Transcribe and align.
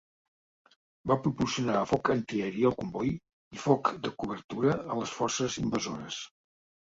Va 1.09 1.17
proporcionar 1.25 1.81
foc 1.89 2.09
antiaeri 2.13 2.63
al 2.69 2.73
comboi 2.79 3.11
i 3.57 3.61
foc 3.65 3.91
de 4.07 4.13
cobertura 4.23 4.73
a 4.95 4.99
les 5.01 5.13
forces 5.19 5.59
invasores. 5.65 6.19